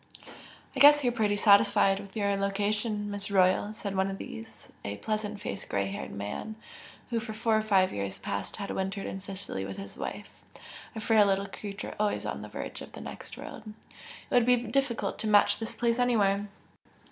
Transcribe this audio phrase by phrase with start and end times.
[0.75, 4.97] "I guess you're pretty satisfied with your location, Miss Royal" said one of these, a
[4.97, 6.55] pleasant faced grey haired man,
[7.11, 10.31] who for four or five years past had wintered in Sicily with his wife,
[10.95, 14.55] a frail little creature always on the verge of the next world "It would be
[14.55, 16.47] difficult to match this place anywhere!